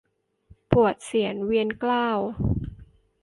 [0.71, 2.09] ปวดเศียรเวียนเกล้า